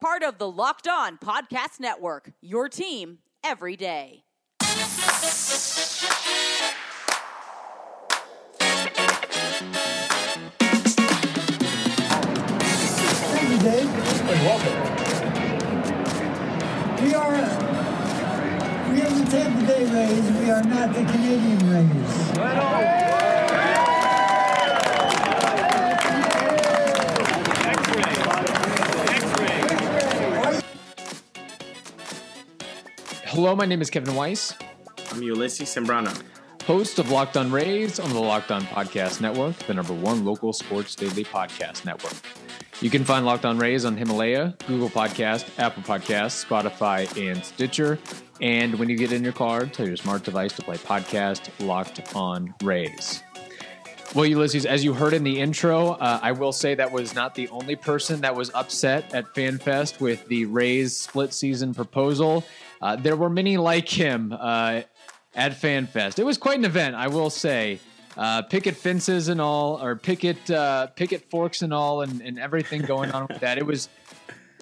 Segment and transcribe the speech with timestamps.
[0.00, 4.24] Part of the Locked On Podcast Network, your team every day.
[13.28, 13.84] Thank you, Dave.
[13.84, 14.78] You're welcome.
[17.04, 17.32] We are
[18.90, 20.30] we are the Tampa Bay Rays.
[20.38, 23.09] We are not the Canadian Rays.
[33.30, 34.54] Hello, my name is Kevin Weiss,
[35.12, 36.12] I'm Ulises Sembrano.
[36.64, 40.52] host of Locked On Rays on the Locked On Podcast Network, the number one local
[40.52, 42.14] sports daily podcast network.
[42.80, 48.00] You can find Locked On Rays on Himalaya, Google Podcast, Apple Podcasts, Spotify, and Stitcher.
[48.40, 52.16] And when you get in your car, tell your smart device to play podcast Locked
[52.16, 53.22] On Rays.
[54.12, 57.36] Well, Ulises, as you heard in the intro, uh, I will say that was not
[57.36, 62.44] the only person that was upset at FanFest with the Rays split season proposal.
[62.80, 64.82] Uh, there were many like him uh,
[65.34, 66.18] at FanFest.
[66.18, 67.80] It was quite an event, I will say.
[68.16, 72.82] Uh, picket fences and all, or picket uh, picket forks and all, and, and everything
[72.82, 73.56] going on with that.
[73.56, 73.88] It was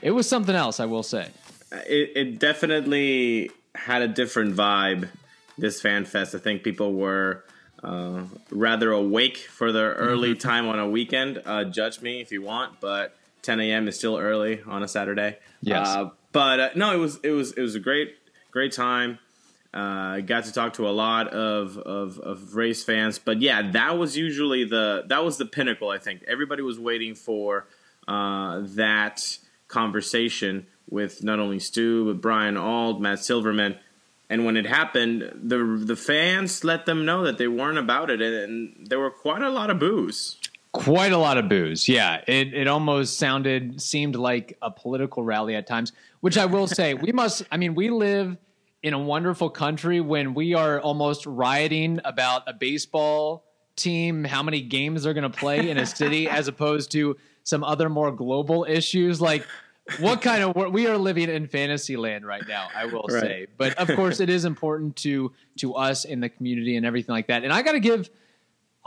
[0.03, 1.29] it was something else, I will say.
[1.73, 5.09] It, it definitely had a different vibe.
[5.57, 7.45] This fan fest, I think people were
[7.83, 11.43] uh, rather awake for their early time on a weekend.
[11.45, 13.89] Uh, judge me if you want, but 10 a.m.
[13.89, 15.39] is still early on a Saturday.
[15.63, 15.89] Yes.
[15.89, 18.17] Uh, but uh, no, it was it was it was a great
[18.51, 19.19] great time.
[19.73, 23.99] Uh, got to talk to a lot of, of of Rays fans, but yeah, that
[23.99, 25.91] was usually the that was the pinnacle.
[25.91, 27.67] I think everybody was waiting for
[28.07, 33.77] uh, that conversation with not only Stu but Brian Auld, Matt Silverman,
[34.31, 38.23] and when it happened, the the fans let them know that they weren't about it,
[38.23, 40.38] and, and there were quite a lot of boos.
[40.73, 41.89] Quite a lot of booze.
[41.89, 42.23] Yeah.
[42.27, 46.95] It, it almost sounded, seemed like a political rally at times, which I will say,
[46.95, 48.37] we must, I mean, we live
[48.83, 53.45] in a wonderful country when we are almost rioting about a baseball
[53.77, 57.65] team, how many games they're going to play in a city, as opposed to some
[57.65, 59.21] other more global issues.
[59.21, 59.47] Like,
[60.01, 63.23] what kind of we are living in fantasy land right now i will Right.
[63.23, 67.15] say but of course it is important to to us in the community and everything
[67.15, 68.11] like that and i got to give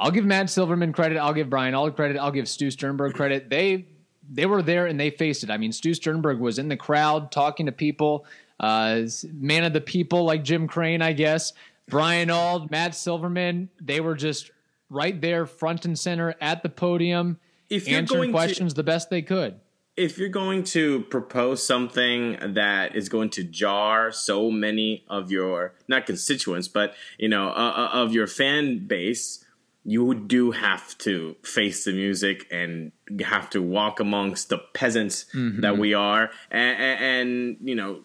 [0.02, 1.18] I'll give Matt Silverman credit.
[1.20, 2.18] I'll give Brian Auld credit.
[2.18, 3.50] I'll give Stu Sternberg credit.
[3.50, 3.86] They
[4.34, 5.50] they were there and they faced it.
[5.52, 8.26] I mean, Stu Sternberg was in the crowd talking to people,
[8.60, 9.02] uh,
[9.34, 11.54] man of the people like Jim Crane, I guess.
[11.90, 14.52] Brian Auld, Matt Silverman, they were just
[14.90, 17.38] right there, front and center at the podium,
[17.70, 19.60] If answering going to- questions the best they could.
[19.98, 25.74] if you're going to propose something that is going to jar so many of your
[25.90, 29.44] not constituents but you know uh, uh, of your fan base
[29.84, 32.92] you do have to face the music and
[33.24, 35.80] have to walk amongst the peasants that mm-hmm.
[35.80, 38.02] we are and, and, and you know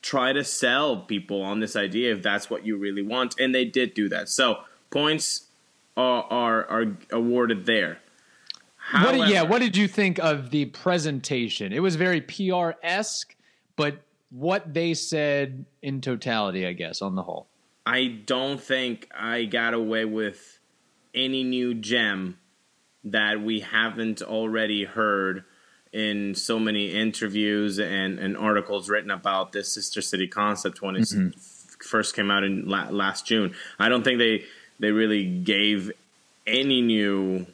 [0.00, 3.64] try to sell people on this idea if that's what you really want and they
[3.64, 4.58] did do that so
[4.90, 5.48] points
[5.96, 7.98] are are, are awarded there
[8.92, 11.72] What did, yeah, what did you think of the presentation?
[11.72, 13.34] It was very PR esque,
[13.76, 17.46] but what they said in totality, I guess, on the whole.
[17.86, 20.53] I don't think I got away with
[21.14, 22.38] any new gem
[23.04, 25.44] that we haven't already heard
[25.92, 31.02] in so many interviews and, and articles written about this sister city concept when it
[31.02, 31.28] Mm-hmm.
[31.80, 33.54] first came out in la- last June.
[33.78, 34.44] I don't think they
[34.80, 35.92] they really gave
[36.46, 37.46] any new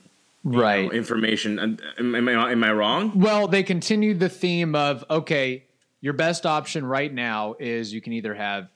[0.43, 0.91] you know, Right.
[0.93, 1.59] information.
[1.99, 3.19] Am, am I am I wrong?
[3.21, 5.65] Well, they continued the theme of okay,
[6.01, 8.69] your best option right now is you can either have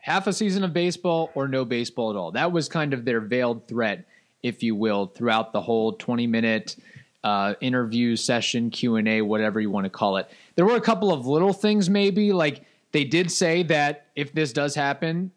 [0.00, 2.32] half a season of baseball or no baseball at all.
[2.32, 4.04] That was kind of their veiled threat,
[4.46, 6.76] if you will, throughout the whole twenty minute
[7.24, 10.30] uh, interview session, Q and A, whatever you want to call it.
[10.54, 12.62] There were a couple of little things, maybe like
[12.92, 15.32] they did say that if this does happen,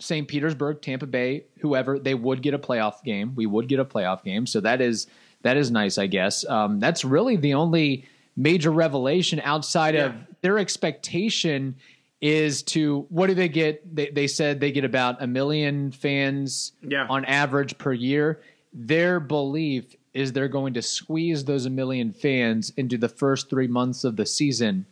[0.00, 0.26] St.
[0.26, 3.34] Petersburg, Tampa Bay, whoever, they would get a playoff game.
[3.34, 4.46] We would get a playoff game.
[4.46, 5.06] So that is
[5.42, 6.46] that is nice, I guess.
[6.46, 8.06] Um, that's really the only
[8.36, 11.76] major revelation outside of their expectation
[12.20, 13.94] is to what do they get?
[13.94, 17.06] They, they said they get about a million fans Yeah.
[17.08, 18.40] on average per year.
[18.72, 23.68] Their belief is they're going to squeeze those a million fans into the first three
[23.68, 24.84] months of the season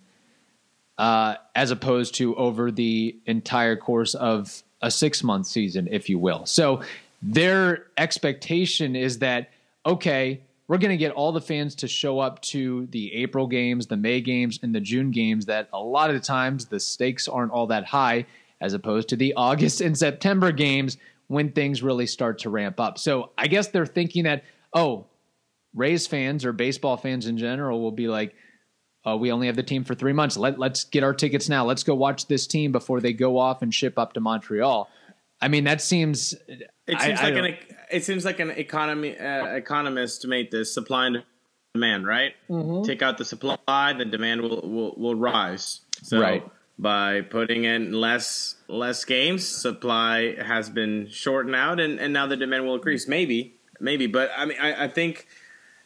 [0.99, 6.19] uh, as opposed to over the entire course of a six month season, if you
[6.19, 6.47] will.
[6.47, 6.83] So
[7.23, 9.51] their expectation is that,
[9.85, 13.87] okay, we're going to get all the fans to show up to the April games,
[13.87, 17.29] the May games, and the June games that a lot of the times the stakes
[17.29, 18.27] aren't all that high,
[18.61, 20.97] as opposed to the August and September games
[21.29, 22.99] when things really start to ramp up.
[22.99, 25.07] So I guess they're thinking that, oh,
[25.75, 28.35] Rays fans or baseball fans in general will be like,
[29.07, 30.37] uh, we only have the team for three months.
[30.37, 31.65] Let, let's get our tickets now.
[31.65, 34.89] Let's go watch this team before they go off and ship up to Montreal.
[35.41, 36.33] I mean, that seems.
[36.49, 36.71] It
[37.01, 37.55] seems I like don't- an
[37.91, 41.23] it seems like an economy uh, economist made this supply and
[41.75, 42.35] demand, right?
[42.49, 42.83] Mm-hmm.
[42.85, 45.81] Take out the supply, the demand will will, will rise.
[46.03, 46.45] So Right.
[46.79, 52.37] by putting in less less games, supply has been shortened out, and, and now the
[52.37, 53.09] demand will increase.
[53.09, 55.27] Maybe, maybe, but I mean, I, I think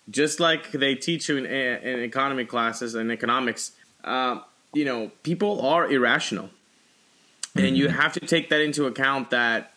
[0.09, 3.73] just like they teach you in, in economy classes and economics,
[4.03, 4.43] um,
[4.73, 6.51] you know, people are irrational,
[7.55, 9.73] and you have to take that into account that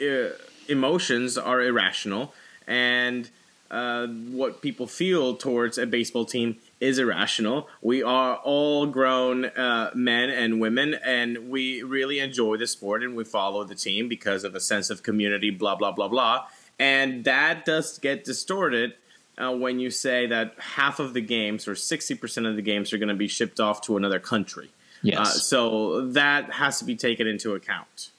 [0.00, 0.28] uh,
[0.68, 2.34] emotions are irrational
[2.66, 3.30] and
[3.70, 7.68] uh, what people feel towards a baseball team is irrational.
[7.82, 13.14] We are all grown uh, men and women, and we really enjoy the sport and
[13.14, 16.46] we follow the team because of a sense of community, blah, blah, blah, blah.
[16.78, 18.94] And that does get distorted
[19.36, 22.98] uh, when you say that half of the games or 60% of the games are
[22.98, 24.70] going to be shipped off to another country.
[25.02, 25.18] Yes.
[25.18, 28.10] Uh, so that has to be taken into account.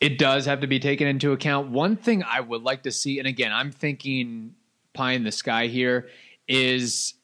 [0.00, 1.70] It does have to be taken into account.
[1.70, 4.54] One thing I would like to see, and again, I'm thinking
[4.94, 6.08] pie in the sky here,
[6.48, 7.14] is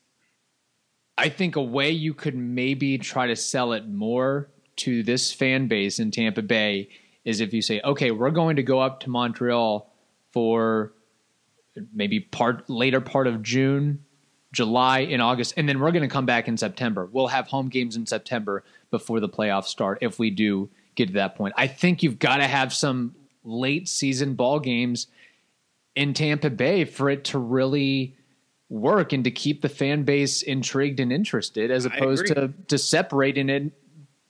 [1.16, 5.68] I think a way you could maybe try to sell it more to this fan
[5.68, 6.90] base in Tampa Bay
[7.24, 9.90] is if you say, okay, we're going to go up to Montreal
[10.32, 10.92] for
[11.94, 14.04] maybe part later part of June,
[14.52, 17.08] July, and August, and then we're going to come back in September.
[17.10, 21.14] We'll have home games in September before the playoffs start if we do get to
[21.14, 21.54] that point.
[21.56, 23.14] I think you've got to have some
[23.44, 25.06] late season ball games
[25.94, 28.16] in Tampa Bay for it to really
[28.68, 33.48] work and to keep the fan base intrigued and interested as opposed to to separating
[33.48, 33.72] it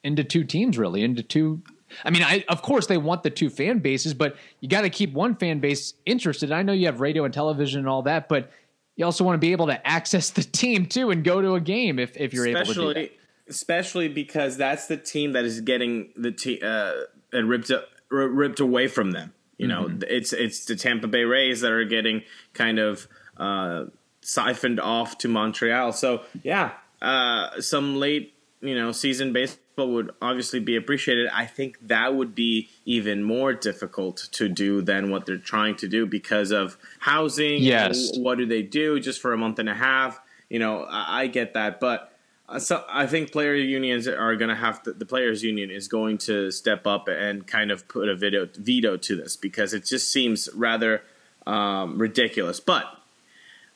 [0.04, 1.62] into two teams really into two
[2.04, 4.90] I mean, I of course they want the two fan bases, but you got to
[4.90, 6.52] keep one fan base interested.
[6.52, 8.50] I know you have radio and television and all that, but
[8.96, 11.60] you also want to be able to access the team too and go to a
[11.60, 13.12] game if, if you're able to do that.
[13.48, 16.92] Especially because that's the team that is getting the team uh,
[17.32, 19.32] ripped up, r- ripped away from them.
[19.58, 20.02] You know, Mm-hmm.
[20.08, 22.22] it's it's the Tampa Bay Rays that are getting
[22.52, 23.08] kind of
[23.38, 23.84] uh,
[24.20, 25.92] siphoned off to Montreal.
[25.92, 31.28] So yeah, uh, some late you know season baseball would obviously be appreciated.
[31.32, 35.88] I think that would be even more difficult to do than what they're trying to
[35.88, 37.62] do because of housing.
[37.62, 38.10] Yes.
[38.18, 40.20] what do they do just for a month and a half?
[40.50, 42.12] You know, I, I get that, but
[42.48, 45.88] uh, so I think player unions are going to have to, the players union is
[45.88, 49.84] going to step up and kind of put a veto veto to this because it
[49.84, 51.02] just seems rather
[51.46, 52.60] um, ridiculous.
[52.60, 52.84] But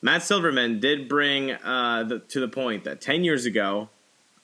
[0.03, 3.89] Matt Silverman did bring uh, the, to the point that ten years ago,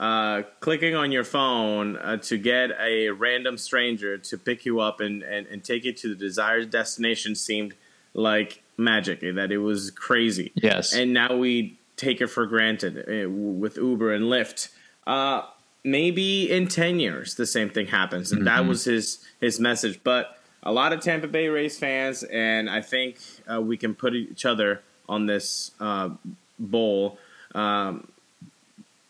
[0.00, 5.00] uh, clicking on your phone uh, to get a random stranger to pick you up
[5.00, 7.74] and, and, and take you to the desired destination seemed
[8.12, 9.20] like magic.
[9.20, 10.50] That it was crazy.
[10.56, 10.92] Yes.
[10.92, 14.70] and now we take it for granted uh, with Uber and Lyft.
[15.06, 15.42] Uh,
[15.84, 20.00] maybe in ten years the same thing happens, and that was his his message.
[20.02, 23.18] But a lot of Tampa Bay Rays fans, and I think
[23.50, 26.10] uh, we can put each other on this uh,
[26.58, 27.18] bowl.
[27.54, 28.08] Um,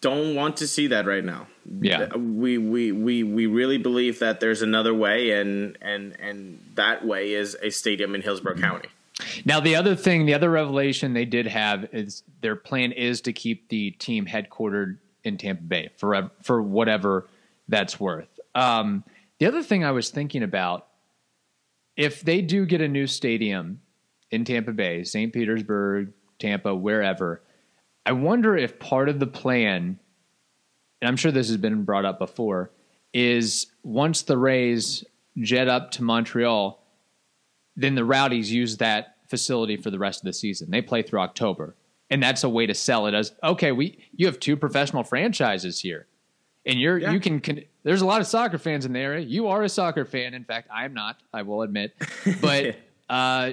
[0.02, 1.46] don't want to see that right now.
[1.80, 2.14] Yeah.
[2.14, 7.32] we, we we we really believe that there's another way, and and and that way
[7.32, 8.88] is a stadium in Hillsborough County.
[9.44, 13.32] Now, the other thing, the other revelation they did have is their plan is to
[13.32, 17.28] keep the team headquartered in Tampa Bay for for whatever
[17.68, 18.28] that's worth.
[18.54, 19.04] Um,
[19.38, 20.86] the other thing I was thinking about,
[21.96, 23.80] if they do get a new stadium
[24.30, 25.32] in Tampa Bay, St.
[25.32, 27.42] Petersburg, Tampa, wherever.
[28.04, 29.98] I wonder if part of the plan,
[31.00, 32.70] and I'm sure this has been brought up before,
[33.12, 35.04] is once the Rays
[35.38, 36.82] jet up to Montreal,
[37.76, 40.71] then the Rowdies use that facility for the rest of the season.
[40.71, 41.75] They play through October.
[42.09, 45.80] And that's a way to sell it as okay, we you have two professional franchises
[45.80, 46.06] here.
[46.64, 47.12] And you're Yeah.
[47.12, 49.21] you can, can there's a lot of soccer fans in the area.
[49.25, 50.33] You are a soccer fan.
[50.35, 51.95] In fact, I'm not, I will admit.
[52.40, 52.76] But
[53.09, 53.52] uh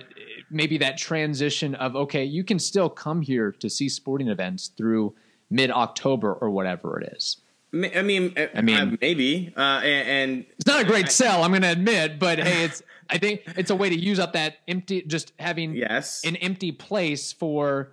[0.49, 5.13] maybe that transition of okay, you can still come here to see sporting events through
[5.49, 7.37] mid October or whatever it is.
[7.73, 11.49] I mean, I mean- mean, maybe, uh, and, and It's not a great sell, I'm
[11.49, 14.57] going to admit, but hey, it's I think it's a way to use up that
[14.67, 17.91] empty, just having yes, an empty place for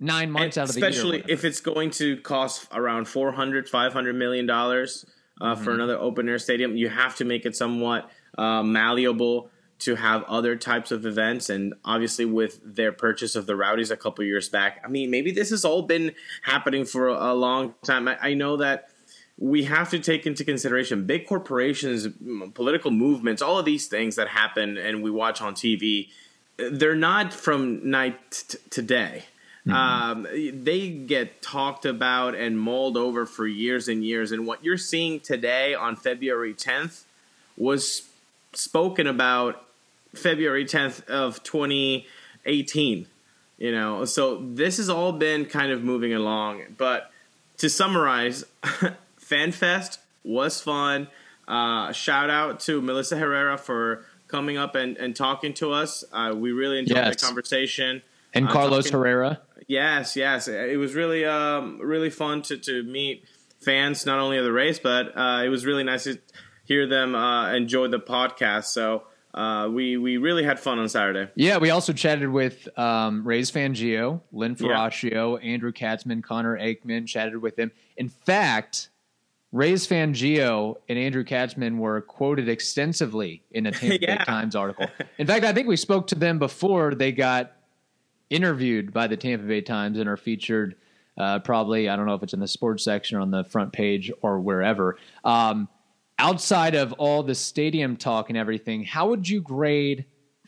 [0.00, 0.88] nine months out of the year.
[0.88, 5.04] especially if it's going to cost around 400 500 million dollars
[5.40, 5.64] uh, Mm-hmm.
[5.64, 9.50] for another open air stadium you have to make it somewhat uh, malleable
[9.80, 13.96] to have other types of events and obviously with their purchase of the rowdies a
[13.96, 16.12] couple years back i mean maybe this has all been
[16.42, 18.90] happening for a, a long time I, I know that
[19.38, 22.08] we have to take into consideration big corporations
[22.54, 26.08] political movements all of these things that happen and we watch on tv
[26.56, 29.24] they're not from night t- to day
[29.70, 34.32] um, they get talked about and mulled over for years and years.
[34.32, 37.04] And what you're seeing today on February 10th
[37.56, 38.08] was
[38.54, 39.64] spoken about
[40.14, 43.06] February 10th of 2018.
[43.58, 46.62] You know, so this has all been kind of moving along.
[46.76, 47.10] But
[47.58, 48.44] to summarize,
[49.28, 51.08] FanFest was fun.
[51.46, 56.04] Uh, shout out to Melissa Herrera for coming up and, and talking to us.
[56.12, 57.20] Uh, we really enjoyed Yes.
[57.20, 58.02] the conversation.
[58.34, 59.40] and uh, Carlos talking- Herrera.
[59.66, 60.48] Yes, yes.
[60.48, 63.24] It was really, um, really fun to, to meet
[63.60, 66.18] fans not only of the Rays, but uh, it was really nice to
[66.64, 68.64] hear them uh, enjoy the podcast.
[68.66, 69.02] So
[69.34, 71.30] uh, we we really had fun on Saturday.
[71.34, 74.88] Yeah, we also chatted with um, Ray's Fangio, Lynn Yeah.
[75.42, 77.70] Andrew Katzman, Connor Aikman, chatted with them.
[77.96, 78.88] In fact,
[79.50, 84.86] Ray's Fangio and Andrew Katzman were quoted extensively in a Tampa Bay Times article.
[85.18, 87.52] In fact, I think we spoke to them before they got
[88.30, 90.76] interviewed by the Tampa Bay Times and are featured
[91.16, 93.72] uh, probably, I don't know if it's in the sports section or on the front
[93.72, 94.96] page or wherever.
[95.24, 95.68] Um,
[96.18, 100.04] outside of all the stadium talk and everything, how would you grade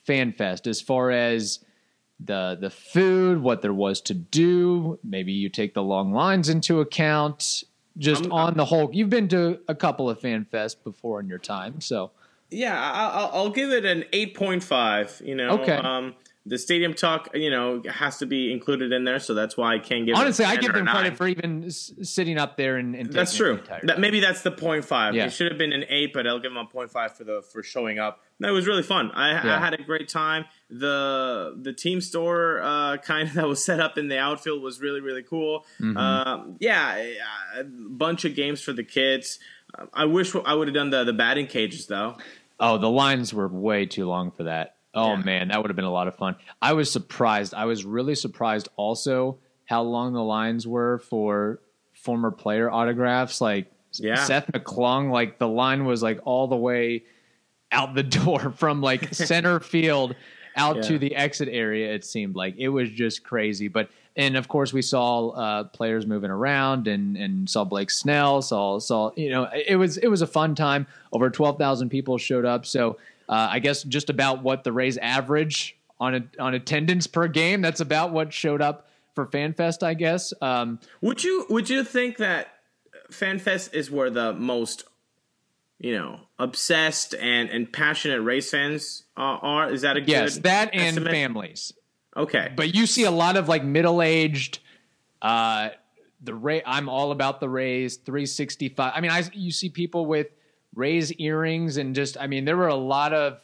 [0.06, 1.60] FanFest as far as
[2.22, 4.98] the the food, what there was to do?
[5.02, 7.64] Maybe you take the long lines into account.
[7.98, 11.38] Just I'm- on the whole, you've been to a couple of FanFest before in your
[11.38, 12.10] time, so
[12.50, 15.20] Yeah, I'll, I'll give it an eight point five.
[15.24, 15.74] You know, Okay.
[15.76, 16.14] Um,
[16.46, 19.78] the stadium talk, you know, has to be included in there, so that's why I
[19.78, 20.16] can't give.
[20.16, 22.94] honestly, it a I 10 give them credit for even s- sitting up there and,
[22.96, 23.60] and That's true.
[23.82, 25.14] That, maybe that's the point five.
[25.14, 25.26] Yeah.
[25.26, 27.42] It should have been an eight, but I'll give them a point five for the
[27.52, 28.20] for showing up.
[28.40, 29.10] No, it was really fun.
[29.12, 29.56] I, Yeah.
[29.56, 30.46] I had a great time.
[30.70, 34.80] The the team store uh, kind of that was set up in the outfield was
[34.80, 35.66] really really cool.
[35.80, 35.96] Mm-hmm.
[35.96, 36.96] Um, yeah,
[37.58, 39.38] a bunch of games for the kids.
[39.94, 42.16] I wish I would have done the the batting cages though.
[42.58, 44.76] Oh, the lines were way too long for that.
[44.94, 45.22] Oh Yeah.
[45.22, 46.36] man, that would have been a lot of fun.
[46.60, 47.54] I was surprised.
[47.54, 51.60] I was really surprised also how long the lines were for
[51.94, 53.40] former player autographs.
[53.40, 54.16] Like Yeah.
[54.24, 57.04] Seth McClung, like the line was like all the way
[57.72, 60.16] out the door from like center field
[60.60, 60.82] out Yeah.
[60.82, 61.92] to the exit area.
[61.94, 63.68] It seemed like it was just crazy.
[63.68, 68.42] But and of course we saw uh, players moving around and and saw Blake Snell.
[68.42, 70.86] Saw saw you know it was it was a fun time.
[71.12, 72.66] Over twelve thousand people showed up.
[72.66, 72.98] So
[73.28, 77.60] uh, I guess just about what the Rays average on a, on attendance per game.
[77.62, 79.82] That's about what showed up for FanFest.
[79.82, 80.32] I guess.
[80.42, 82.48] Um, Would you would you think that
[83.10, 84.84] FanFest is where the most
[85.80, 89.72] you know obsessed and and passionate Rays fans uh, are?
[89.72, 91.12] Is that a yes, that and estimate?
[91.12, 91.72] families.
[92.16, 94.60] Okay, but you see a lot of like middle aged
[95.22, 95.70] uh
[96.22, 100.28] the ray i'm all about the rays 365 i mean i you see people with
[100.74, 103.38] rays earrings and just i mean there were a lot of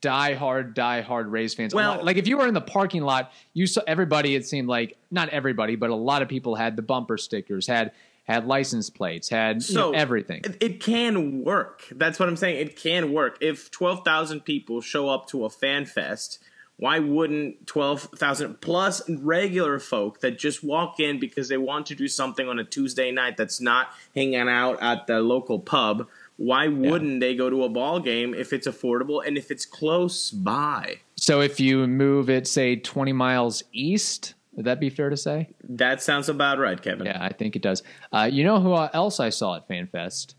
[0.00, 3.32] die hard die hard rays fans Well- like if you were in the parking lot
[3.54, 6.82] you saw everybody it seemed like not everybody but a lot of people had the
[6.82, 7.92] bumper stickers had
[8.30, 11.86] had license plates had you know, So, everything It, can work.
[11.90, 12.58] That's what I'm saying.
[12.58, 13.38] It can work.
[13.40, 16.38] If 12,000 people show up to a fan fest,
[16.76, 22.08] why wouldn't 12,000 plus regular folk that just walk in because they want to do
[22.08, 26.08] something on a Tuesday night that's not hanging out at the local pub?
[26.36, 30.30] Why wouldn't they go to a ball game if it's affordable and if it's close
[30.30, 31.00] by?
[31.16, 35.50] so if you move it say 20 miles east would that be fair to say
[35.68, 37.06] That sounds about right, Kevin.
[37.06, 37.82] Yeah, I think it does.
[38.12, 40.34] Uh, you know who else I saw at FanFest?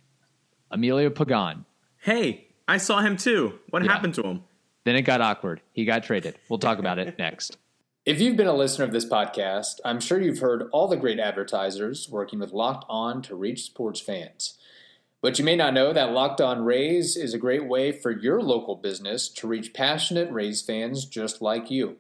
[0.70, 1.66] Emilio Pagan.
[2.02, 3.60] Hey, I saw him too.
[3.70, 3.92] What Yeah.
[3.92, 4.44] happened to him?
[4.84, 5.62] Then it got awkward.
[5.74, 6.36] He got traded.
[6.50, 7.58] We'll talk about it next.
[8.06, 11.20] If you've been a listener of this podcast, I'm sure you've heard all the great
[11.20, 14.58] advertisers working with Locked On to reach sports fans.
[15.22, 18.42] But you may not know that Locked On Rays is a great way for your
[18.42, 21.98] local business to reach passionate Rays fans just like you.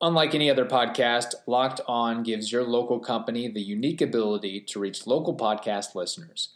[0.00, 5.06] Unlike any other podcast, Locked On gives your local company the unique ability to reach
[5.06, 6.48] local podcast listeners.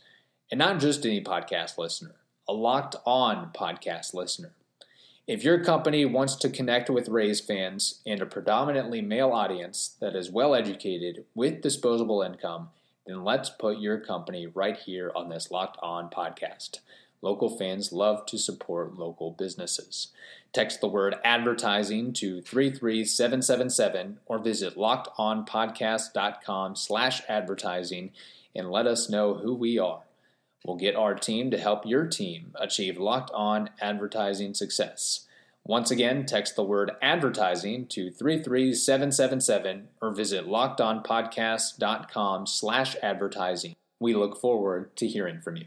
[0.50, 2.16] And not just any podcast listener,
[2.48, 4.50] a Locked On podcast listener.
[5.28, 10.16] If your company wants to connect with Rays fans and a predominantly male audience that
[10.16, 12.70] is well educated with disposable income,
[13.06, 16.80] then let's put your company right here on this Locked On podcast.
[17.20, 20.12] Local fans love to support local businesses.
[20.52, 28.12] Text the word advertising to 33777 or visit lockedonpodcast.com slash advertising
[28.54, 30.02] and let us know who we are.
[30.64, 35.26] We'll get our team to help your team achieve locked on advertising success.
[35.64, 43.76] Once again, text the word advertising to 33777 or visit lockedonpodcast.com slash advertising.
[44.00, 45.66] We look forward to hearing from you.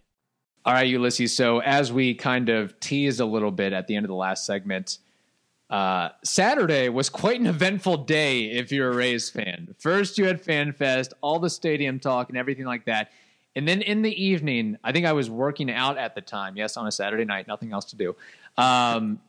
[0.63, 1.29] All right, Ulises.
[1.29, 4.45] So as we kind of teased a little bit at the end of the last
[4.45, 4.99] segment,
[5.71, 9.73] uh, Saturday was quite an eventful day if you're a Rays fan.
[9.79, 13.11] First, you had FanFest, all the stadium talk, and everything like that.
[13.55, 16.55] And then in the evening, I think I was working out at the time.
[16.55, 18.15] Yes, on a Saturday night, nothing else to do.
[18.55, 19.19] Um,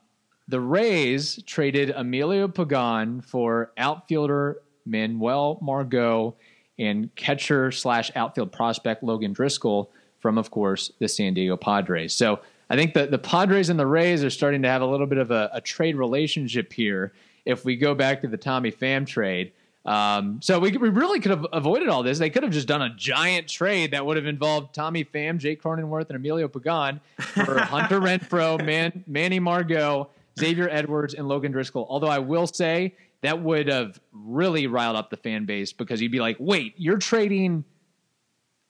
[0.49, 6.37] the Rays traded Emilio Pagan for outfielder Manuel Margot
[6.79, 9.91] and catcher slash outfield prospect Logan Driscoll
[10.23, 12.15] from, of course, the San Diego Padres.
[12.15, 15.07] So I think that the Padres and the Rays are starting to have a little
[15.07, 17.13] bit of a, a trade relationship here.
[17.45, 19.53] If we go back to the Tommy Pham trade,
[19.85, 22.21] um, so we, we really could have avoided all this.
[22.21, 25.61] They could have just done a giant trade that would have involved Tommy Pham, Jake
[25.61, 30.09] Cronenworth, and Emilio Pagan for Hunter Renfroe, Man, Manny Margot,
[30.39, 31.87] Xavier Edwards, and Logan Driscoll.
[31.91, 36.13] Although I will say that would have really riled up the fan base because you'd
[36.13, 37.65] be like, wait, you're trading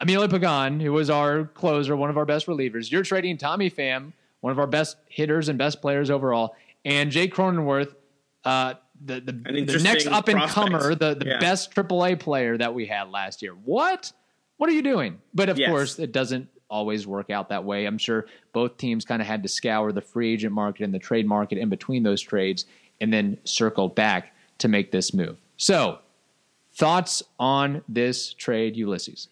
[0.03, 2.91] Emilio Pagan, who was our closer, one of our best relievers.
[2.91, 7.33] You're trading Tommy Pham, one of our best hitters and best players overall, and Jake
[7.33, 7.95] Cronenworth,
[8.45, 11.39] uh, the the, the next up and comer, the, the yeah.
[11.39, 13.53] best AAA player that we had last year.
[13.53, 14.13] What?
[14.57, 15.21] What are you doing?
[15.33, 15.71] But of yes.
[15.71, 17.87] course, it doesn't always work out that way.
[17.87, 20.99] I'm sure both teams kind of had to scour the free agent market and the
[20.99, 22.65] trade market in between those trades
[23.01, 25.37] and then circled back to make this move.
[25.57, 25.99] So,
[26.73, 29.29] thoughts on this trade, Ulises?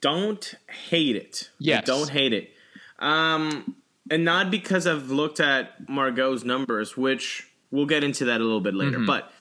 [0.00, 0.54] Don't
[0.88, 1.50] hate it.
[1.58, 1.84] Yes.
[1.84, 2.50] Don't hate it.
[2.98, 3.76] Um,
[4.10, 8.60] and not because I've looked at Margot's numbers, which we'll get into that a little
[8.60, 8.98] bit later.
[8.98, 9.06] Mm-hmm.
[9.06, 9.32] But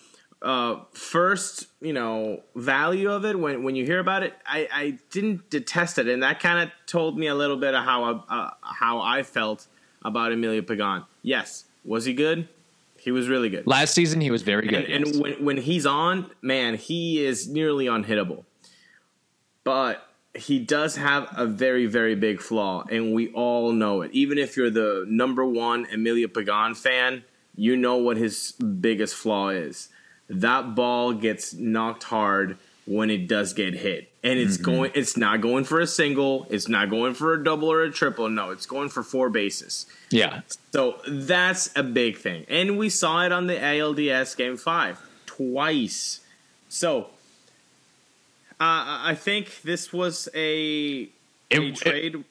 [0.42, 4.98] uh, first, you know, value of it when when you hear about it, I, I
[5.12, 8.36] didn't detest it, and that kind of told me a little bit of how I,
[8.36, 9.68] uh, how I felt
[10.04, 11.04] about Emilio Pagan.
[11.22, 12.48] Yes, was he good?
[12.98, 13.68] He was really good.
[13.68, 14.86] Last season, he was very good.
[14.86, 15.16] And, yes.
[15.16, 18.44] and when when he's on, man, he is nearly unhittable.
[19.64, 24.12] But he does have a very, very big flaw, and we all know it.
[24.12, 27.24] Even if you're the number one Emilio Pagan fan,
[27.56, 29.90] you know what his biggest flaw is.
[30.30, 34.12] That ball gets knocked hard when it does get hit.
[34.24, 34.64] And it's mm-hmm.
[34.64, 37.92] going it's not going for a single, it's not going for a double or a
[37.92, 38.30] triple.
[38.30, 39.86] No, it's going for four bases.
[40.10, 40.42] Yeah.
[40.72, 42.46] So that's a big thing.
[42.50, 46.22] And we saw it on the ALDS game 5 twice.
[46.70, 47.08] So,
[48.60, 51.10] uh, I think this was a,
[51.52, 52.16] a it, trade.
[52.16, 52.26] It,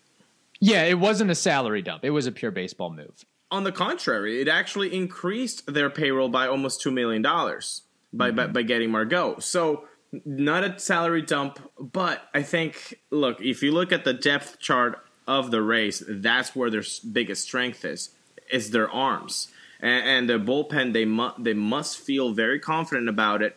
[0.60, 2.04] yeah, it wasn't a salary dump.
[2.04, 3.24] It was a pure baseball move.
[3.50, 7.82] On the contrary, it actually increased their payroll by almost two million dollars
[8.12, 8.36] by, mm-hmm.
[8.36, 9.38] by by getting Margot.
[9.40, 9.84] So
[10.24, 15.04] not a salary dump, but I think look if you look at the depth chart
[15.26, 18.10] of the Rays, that's where their biggest strength is.
[18.50, 19.48] is their arms
[19.80, 20.92] and, and their bullpen.
[20.92, 23.56] They must they must feel very confident about it.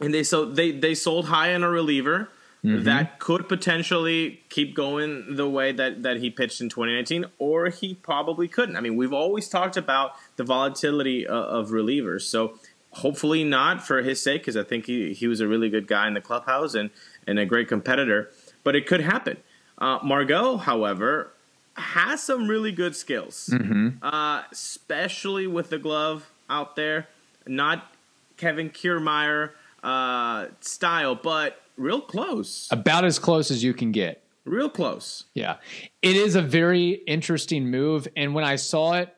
[0.00, 2.28] And they so they they sold high on a reliever
[2.64, 2.82] Mm-hmm.
[2.86, 7.94] that could potentially keep going the way that that he pitched in 2019, or he
[7.94, 8.74] probably couldn't.
[8.74, 12.58] I mean, we've always talked about the volatility of, of relievers, so
[12.90, 16.08] hopefully not for his sake, because I think he, he was a really good guy
[16.08, 16.90] in the clubhouse and
[17.28, 18.28] and a great competitor.
[18.64, 19.36] But it could happen.
[19.78, 21.30] Uh, Margot, however,
[21.74, 23.54] has some really good skills,
[24.02, 27.06] uh, especially with the glove out there.
[27.46, 27.92] Not
[28.36, 29.50] Kevin Kiermaier
[29.82, 32.68] uh, style, but real close.
[32.70, 34.24] About as close as you can get.
[34.44, 35.24] Real close.
[35.34, 35.56] Yeah.
[36.02, 38.08] It is a very interesting move.
[38.16, 39.14] And when I saw it,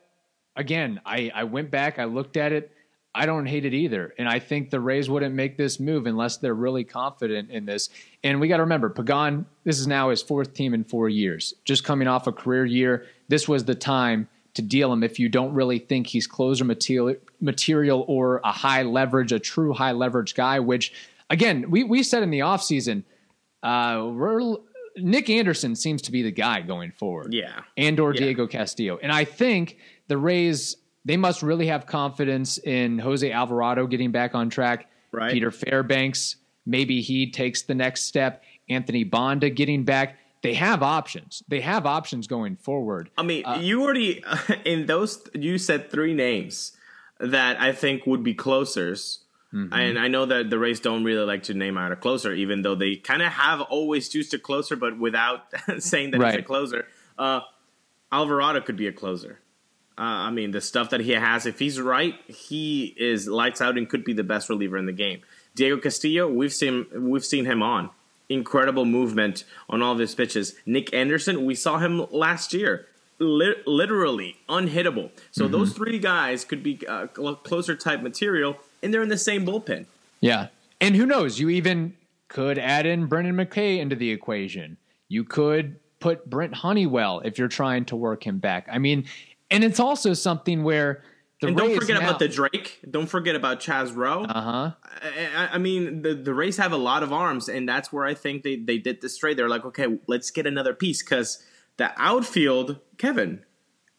[0.55, 2.71] again, I, I went back, I looked at it.
[3.13, 4.13] I don't hate it either.
[4.17, 7.89] And I think the Rays wouldn't make this move unless they're really confident in this.
[8.23, 11.53] And we got to remember, Pagan, this is now his fourth team in four years.
[11.65, 15.29] Just coming off a career year, this was the time to deal him if you
[15.29, 20.35] don't really think he's closer material, material or a high leverage, a true high leverage
[20.35, 20.93] guy, which,
[21.29, 23.03] again, we, we said in the offseason,
[23.63, 24.11] uh,
[24.97, 27.61] Nick Anderson seems to be the guy going forward Yeah.
[27.77, 28.21] and or Yeah.
[28.21, 28.99] Diego Castillo.
[29.01, 34.35] And I think the Rays they must really have confidence in Jose Alvarado getting back
[34.35, 34.87] on track.
[35.11, 35.33] Right.
[35.33, 36.35] Peter Fairbanks,
[36.67, 38.43] maybe he takes the next step.
[38.69, 40.17] Anthony Banda getting back.
[40.43, 41.43] They have options.
[41.47, 43.09] They have options going forward.
[43.17, 44.23] I mean, Uh, you already
[44.65, 46.75] in those you said three names
[47.19, 49.19] that I think would be closers.
[49.53, 49.73] Mm-hmm.
[49.73, 52.61] And I know that the Rays don't really like to name out a closer, even
[52.61, 55.43] though they kind of have always used a closer, but without
[55.79, 56.35] saying that Right.
[56.35, 56.87] it's a closer.
[57.19, 57.41] Uh,
[58.11, 59.39] Alvarado could be a closer.
[59.97, 63.77] Uh, I mean, the stuff that he has, if he's right, he is lights out
[63.77, 65.21] and could be the best reliever in the game.
[65.53, 67.89] Diego Castillo, we've seen we've seen him on
[68.31, 70.55] incredible movement on all of his pitches.
[70.65, 72.87] Nick Anderson, we saw him last year,
[73.19, 75.11] li- literally unhittable.
[75.31, 75.51] So Mm-hmm.
[75.51, 79.85] those three guys could be uh, closer type material, and they're in the same bullpen.
[80.21, 80.47] Yeah.
[80.79, 81.39] And who knows?
[81.39, 81.95] You even
[82.27, 84.77] could add in Brendan McKay into the equation.
[85.09, 88.67] You could put Brent Honeywell if you're trying to work him back.
[88.71, 89.05] I mean,
[89.51, 91.03] and it's also something where
[91.41, 92.79] the and don't forget now- about the Drake.
[92.89, 94.23] Don't forget about Chaz Roe.
[94.23, 94.71] uh-huh.
[94.83, 98.05] I, I- I mean, the, the Rays have a lot of arms, and that's where
[98.05, 99.37] I think they, they did this trade.
[99.37, 101.43] They're like, okay, let's get another piece because
[101.77, 103.43] the outfield, Kevin,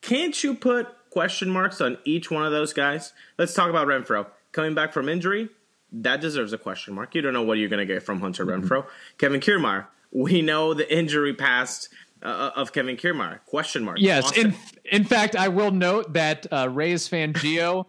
[0.00, 3.12] can't you put question marks on each one of those guys?
[3.38, 4.26] Let's talk about Renfroe.
[4.52, 5.48] Coming back from injury,
[5.92, 7.14] that deserves a question mark.
[7.14, 8.66] You don't know what you're going to get from Hunter Mm-hmm.
[8.66, 8.86] Renfroe.
[9.18, 11.88] Kevin Kiermaier, we know the injury past
[12.22, 13.40] uh, of Kevin Kiermaier.
[13.46, 13.98] Question mark.
[14.00, 14.54] Yes, Austin-
[14.84, 17.86] in in fact, I will note that uh, Rays fan Gio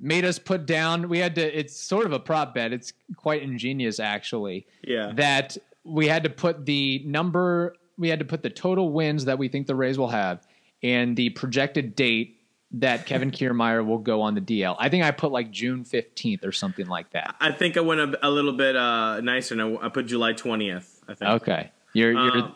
[0.00, 1.08] made us put down.
[1.08, 1.58] We had to.
[1.58, 2.72] It's sort of a prop bet.
[2.72, 4.66] It's quite ingenious, actually.
[4.82, 5.12] Yeah.
[5.14, 7.74] That we had to put the number.
[7.96, 10.46] We had to put the total wins that we think the Rays will have,
[10.82, 12.38] and the projected date
[12.72, 14.76] that Kevin Kiermaier will go on the DL.
[14.78, 17.36] I think I put like June fifteenth or something like that.
[17.40, 20.32] I think I went a, a little bit uh, nicer, and I, I put July
[20.32, 21.30] 20th, I think.
[21.42, 22.38] Okay, you're you're.
[22.38, 22.50] Uh,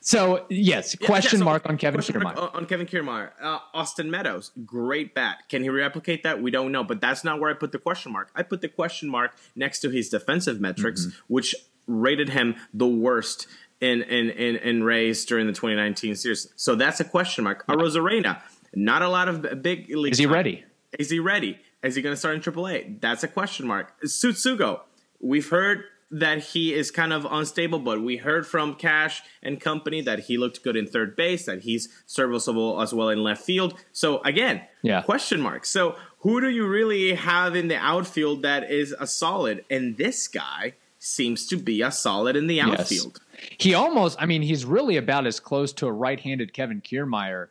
[0.00, 2.36] so yes, question yeah, so mark on Kevin Kiermaier.
[2.38, 3.30] on- On Kevin Kiermaier.
[3.40, 5.38] Uh, Austin Meadows, great bat.
[5.48, 6.40] Can he replicate that?
[6.42, 8.30] We don't know, but that's not where I put the question mark.
[8.34, 11.18] I put the question mark next to his defensive metrics, Mm-hmm.
[11.34, 11.54] which
[11.86, 13.46] rated him the worst
[13.80, 16.48] in in in, in Rays during the 2019 series.
[16.56, 17.66] So that's a question mark.
[17.66, 18.40] Arozarena,
[18.74, 20.12] not a lot of big league.
[20.12, 20.34] Is he time.
[20.34, 20.64] ready?
[20.98, 21.58] Is he ready?
[21.82, 23.00] Is he going to start in AAA?
[23.00, 24.00] That's a question mark.
[24.04, 24.80] Tsutsugo,
[25.20, 30.02] we've heard that he is kind of unstable, but we heard from Cash and company
[30.02, 33.74] that he looked good in third base, that he's serviceable as well in left field.
[33.92, 35.00] So again, Yeah.
[35.02, 35.64] question mark.
[35.64, 39.64] So who do you really have in the outfield that is a solid?
[39.70, 42.68] And this guy seems to be a solid in the Yes.
[42.80, 43.20] outfield.
[43.58, 47.48] He almost, I mean, he's really about as close to a right handed Kevin Kiermaier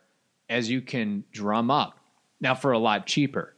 [0.48, 1.98] as you can drum up.
[2.40, 3.54] Now, for a lot cheaper.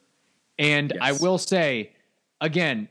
[0.58, 1.92] And I will say,
[2.40, 2.88] again,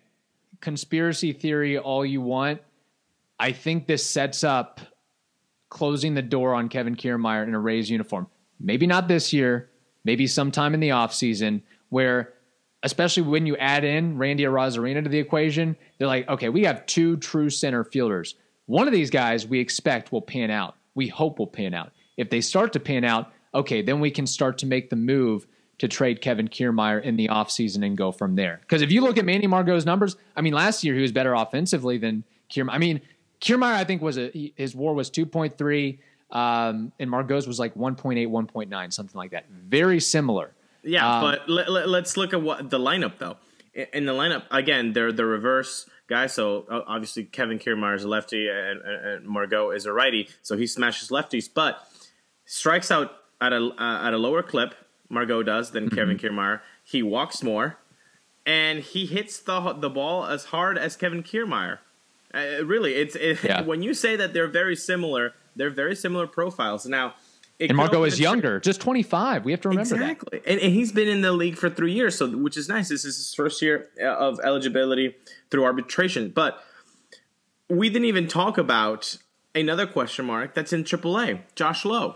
[0.64, 2.62] conspiracy theory all you want.
[3.38, 4.80] I think this sets up
[5.70, 8.28] closing the door on Kevin Kiermaier in a Rays uniform.
[8.60, 9.70] Maybe not this year,
[10.06, 12.34] maybe sometime in the offseason, where
[12.82, 16.86] especially when you add in Randy Arozarena to the equation, they're like, okay, we have
[16.86, 18.36] two true center fielders.
[18.66, 20.76] One of these guys we expect will pan out.
[20.96, 21.92] We hope will pan out.
[22.16, 25.46] If they start to pan out, okay, then we can start to make the move
[25.80, 28.60] to trade Kevin Kiermaier in the offseason and go from there.
[28.62, 31.34] Because if you look at Manny Margot's numbers, I mean, last year he was better
[31.34, 32.70] offensively than Kiermaier.
[32.72, 33.02] I mean,
[33.42, 36.00] Kiermaier, I think, was a he- his WAR was two point three,
[36.32, 39.46] um, and Margot's was like 1.8, 1.9, something like that.
[39.50, 40.52] Very similar.
[40.84, 43.38] Yeah, Um, but let, let, let's look at what the lineup though.
[43.74, 46.28] In, in the lineup, again, they're the reverse guy.
[46.28, 50.30] So uh, obviously Kevin Kiermaier is a lefty and, and, and Margot is a righty,
[50.42, 51.88] so he smashes lefties, but
[52.46, 54.76] strikes out at a uh, at a lower clip.
[55.14, 56.62] Margot does than Kevin Kiermaier.
[56.84, 57.78] He walks more,
[58.46, 61.80] and he hits the the ball as hard as Kevin Kiermaier.
[62.34, 63.62] Uh, really, it's it, Yeah.
[63.66, 65.34] when you say that they're very similar.
[65.56, 66.88] They're very similar profiles.
[66.88, 67.14] Now,
[67.60, 69.46] And Margot is younger, just 25.
[69.46, 70.02] We have to remember that.
[70.02, 70.42] exactly.
[70.48, 72.90] And, and he's been in the league for three years, so which is nice.
[72.90, 75.16] This is his first year uh, of eligibility
[75.52, 76.30] through arbitration.
[76.32, 76.60] But
[77.70, 79.18] we didn't even talk about
[79.54, 82.16] another question mark that's in AAA, Josh Lowe.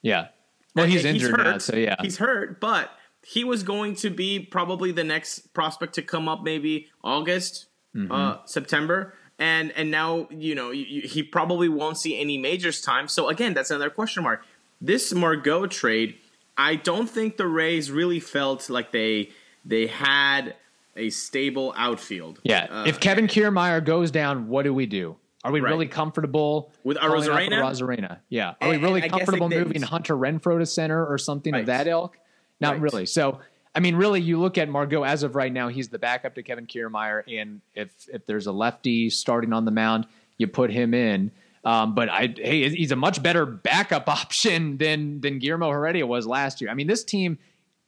[0.00, 0.28] Yeah.
[0.74, 1.62] Well, he's injured now, hurt.
[1.62, 1.96] so yeah.
[2.00, 2.90] he's hurt, but
[3.22, 8.10] he was going to be probably the next prospect to come up, maybe August, Mm-hmm.
[8.10, 12.80] uh, September, and and now you know you, you- he probably won't see any majors
[12.80, 13.06] time.
[13.06, 14.44] So again, that's another question mark.
[14.80, 16.16] This Margot trade,
[16.58, 19.30] I don't think the Rays really felt like they
[19.64, 20.56] they had
[20.96, 22.40] a stable outfield.
[22.42, 22.66] Yeah.
[22.68, 25.14] Uh, if Kevin Kiermaier goes down, what do we do?
[25.44, 25.70] Are we Right.
[25.70, 27.60] really comfortable With Arozarena?
[27.62, 28.18] Arozarena?
[28.30, 28.54] Yeah.
[28.60, 31.60] Are we really and I comfortable moving Hunter Renfroe to center or something Right.
[31.60, 32.16] of that ilk?
[32.60, 32.80] Not Right.
[32.80, 33.06] really.
[33.06, 33.40] So,
[33.74, 36.42] I mean, really, you look at Margot as of right now, he's the backup to
[36.42, 37.22] Kevin Kiermaier.
[37.28, 40.06] And if if there's a lefty starting on the mound,
[40.38, 41.30] you put him in.
[41.64, 46.26] Um, but I, hey, he's a much better backup option than than Guillermo Heredia was
[46.26, 46.70] last year.
[46.70, 47.38] I mean, this team,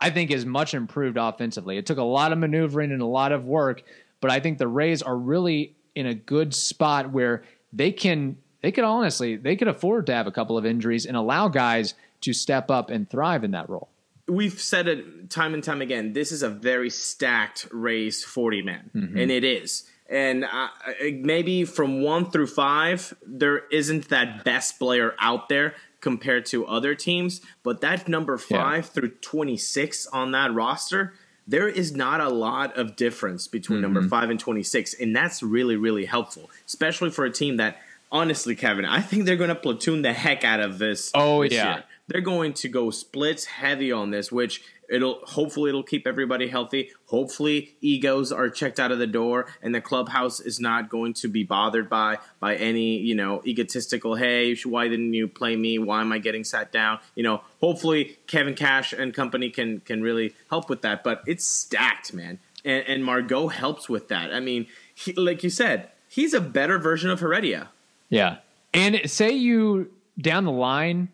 [0.01, 1.79] I think, is much improved offensively.
[1.79, 3.83] It took a lot of maneuvering and a lot of work,
[4.21, 8.71] but I think the Rays are really in a good spot where they can they
[8.71, 12.33] could honestly they could afford to have a couple of injuries and allow guys to
[12.33, 13.89] step up and thrive in that role.
[14.29, 16.13] we've said it time and time again.
[16.13, 19.89] This is a very stacked Rays 40 man, and it is.
[20.09, 20.69] And uh,
[21.13, 26.95] maybe from one through five, there isn't that best player out there compared to other
[26.95, 27.41] teams.
[27.65, 28.59] But that number Yeah.
[28.63, 31.15] five through 26 on that roster,
[31.47, 34.09] there is not a lot of difference between number mm-hmm.
[34.09, 34.95] five and 26.
[35.01, 37.79] And that's really, really helpful, especially for a team that,
[38.11, 41.11] honestly, Kevin, I think they're going to platoon the heck out of this.
[41.15, 41.75] Oh, this yeah.
[41.75, 46.49] year they're going to go splits heavy on this, which it'll hopefully it'll keep everybody
[46.49, 46.91] healthy.
[47.07, 51.29] Hopefully egos are checked out of the door and the clubhouse is not going to
[51.29, 55.79] be bothered by by any, you know, egotistical, hey, why didn't you play me?
[55.79, 56.99] Why am I getting sat down?
[57.15, 61.47] You know, hopefully Kevin Cash and company can can really help with that, but it's
[61.47, 62.39] stacked, man.
[62.65, 64.33] And and Margot helps with that.
[64.33, 67.69] I mean, he, like you said, he's a better version of Heredia.
[68.09, 68.39] Yeah.
[68.73, 71.09] And say you down the line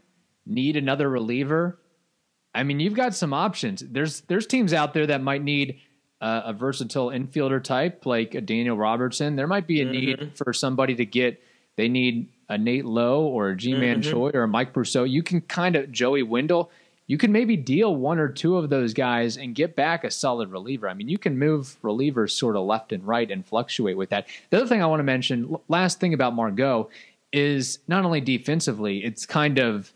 [0.47, 1.79] need another reliever.
[2.55, 3.81] I mean, you've got some options.
[3.81, 5.81] There's there's teams out there that might need
[6.21, 9.37] uh, a versatile infielder type like a Daniel Robertson.
[9.37, 11.43] There might be a need for somebody to get.
[11.77, 15.09] They need a Nate Lowe or a Ji-Man Choi or a Mike Brosseau.
[15.09, 16.71] You can kind of Joey Wendle.
[17.07, 20.51] You can maybe deal one or two of those guys and get back a solid
[20.53, 20.89] reliever.
[20.89, 24.29] I mean, you can move relievers sort of left and right and fluctuate with that.
[24.51, 26.91] The other thing I want to mention, last thing about Margot,
[27.33, 29.93] is not only defensively, it's kind of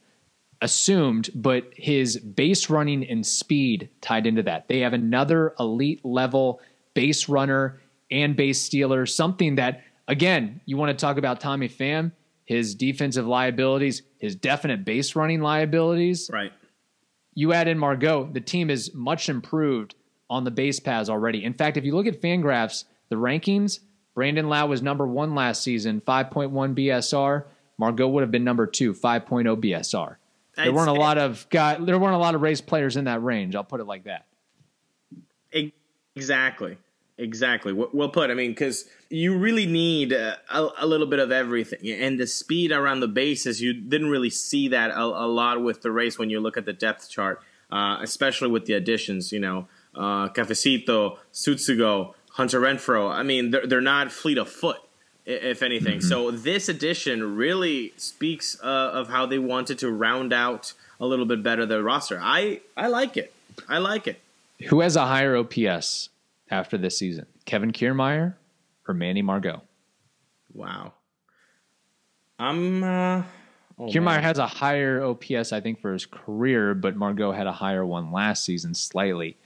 [0.60, 4.68] assumed, but his base running and speed tied into that.
[4.68, 6.60] They have another elite level
[6.94, 12.12] base runner and base stealer, something that, again, you want to talk about Tommy Pham,
[12.44, 16.30] his defensive liabilities, his definite base running liabilities.
[16.32, 16.52] Right.
[17.34, 19.94] You add in Margot, the team is much improved
[20.30, 21.44] on the base paths already.
[21.44, 23.80] In fact, if you look at Fangraphs, the rankings,
[24.14, 27.44] Brandon Lowe was number one last season, 5.1 BSR.
[27.78, 30.16] Margot would have been number two, 5.0 BSR.
[30.56, 33.22] There weren't a lot of guy, there weren't a lot of Rays players in that
[33.22, 33.54] range.
[33.54, 34.26] I'll put it like that.
[36.16, 36.78] Exactly.
[37.18, 37.72] Exactly.
[37.72, 38.30] Well put.
[38.30, 41.88] I mean, because you really need uh, a, a little bit of everything.
[41.90, 45.80] And the speed around the bases, you didn't really see that a, a lot with
[45.80, 47.40] the Rays when you look at the depth chart,
[47.70, 53.10] uh, especially with the additions, you know, uh, Cafecito, Tsutsugo, Hunter Renfroe.
[53.10, 54.80] I mean, they're, they're not fleet of foot,
[55.26, 56.00] if anything.
[56.00, 61.26] So this addition really speaks uh, of how they wanted to round out a little
[61.26, 62.18] bit better the roster.
[62.22, 63.34] I, I like it.
[63.68, 64.20] I like it.
[64.68, 66.08] Who has a higher OPS
[66.50, 67.26] after this season?
[67.44, 68.34] Kevin Kiermaier
[68.88, 69.62] or Manny Margot?
[70.54, 70.92] Wow.
[72.38, 72.82] I'm.
[72.82, 73.22] Uh,
[73.78, 77.52] oh, Kiermaier has a higher OPS, I think, for his career, but Margot had a
[77.52, 79.36] higher one last season slightly.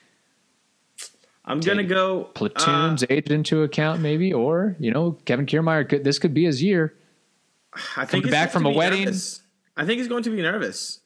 [1.45, 6.05] I'm gonna go Platoons uh, age into account, maybe, or you know, Kevin Kiermaier could
[6.05, 6.95] this could be his year.
[7.97, 9.05] I think he's back going from to a be wedding.
[9.05, 9.43] nervous.
[9.77, 11.01] I think he's going to be nervous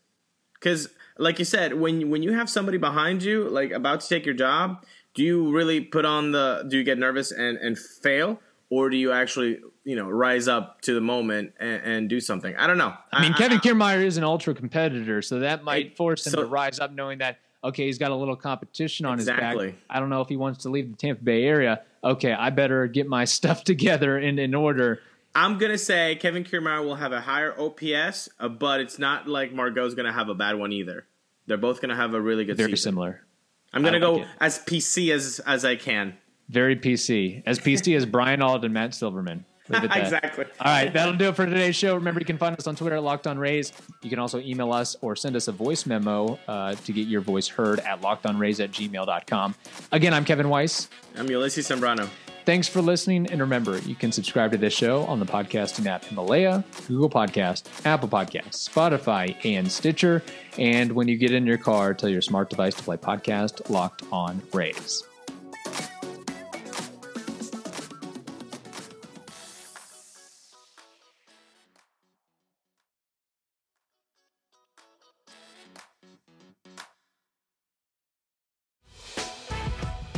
[0.55, 4.25] because, like you said, when when you have somebody behind you, like about to take
[4.27, 6.66] your job, do you really put on the?
[6.68, 10.81] Do you get nervous and and fail, or do you actually you know rise up
[10.83, 12.57] to the moment and, and do something?
[12.57, 12.94] I don't know.
[13.12, 16.47] I mean, Kevin Kiermaier is an ultra competitor, so that might force him so- to
[16.47, 19.57] rise up, knowing that okay, he's got a little competition on his back.
[19.90, 21.83] I don't know if he wants to leave the Tampa Bay area.
[22.03, 25.00] Okay, I better get my stuff together and in order.
[25.35, 29.53] I'm gonna say Kevin Kiermaier will have a higher OPS, uh, but it's not like
[29.53, 31.07] Margot's gonna have a bad one either.
[31.46, 32.92] They're both going to have a really good Very season.
[32.92, 33.20] similar.
[33.72, 36.16] I'm going to I like go as PC as as I can.
[36.48, 37.42] Very PC.
[37.46, 39.44] As PC as Brian Auld and Matt Silverman.
[39.68, 40.03] Leave it at that.
[40.03, 40.44] exactly.
[40.61, 41.94] All right, that'll do it for today's show.
[41.94, 43.72] Remember, you can find us on Twitter at Locked On Rays.
[44.03, 47.20] You can also email us or send us a voice memo uh, to get your
[47.20, 49.55] voice heard at lockedonrays at gmail.com.
[49.92, 50.88] Again, I'm Kevin Weiss.
[51.16, 52.09] I'm Ulises Sembrano.
[52.44, 53.27] Thanks for listening.
[53.31, 57.87] And remember, you can subscribe to this show on the podcasting app Himalaya, Google Podcast,
[57.87, 60.22] Apple Podcasts, Spotify, and Stitcher.
[60.59, 64.03] And when you get in your car, tell your smart device to play podcast Locked
[64.12, 65.05] On Rays.